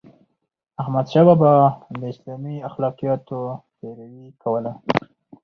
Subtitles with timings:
[0.81, 1.53] احمدشاه بابا
[1.99, 3.39] د اسلامي اخلاقياتو
[3.77, 4.71] پیروي کوله.